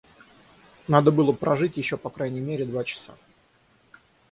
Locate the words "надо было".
0.87-1.31